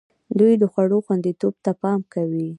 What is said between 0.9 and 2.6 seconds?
خوندیتوب ته پام کوي.